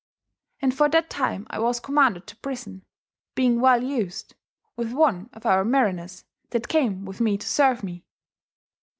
[0.63, 2.83] And for that time I was commanded to prison,
[3.35, 4.33] being well vsed,
[4.75, 8.03] with one of our mariners that cam with me to serue me."